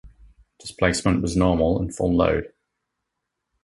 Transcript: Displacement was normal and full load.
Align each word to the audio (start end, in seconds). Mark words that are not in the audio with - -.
Displacement 0.59 1.21
was 1.21 1.37
normal 1.37 1.79
and 1.79 1.95
full 1.95 2.15
load. 2.15 2.51